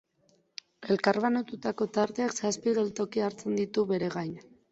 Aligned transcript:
Elkarbanatutako 0.93 1.85
tarteak 1.99 2.33
zazpi 2.41 2.75
geltoki 2.79 3.23
hartzen 3.29 3.61
ditu 3.63 3.87
bere 3.95 4.09
gain. 4.19 4.35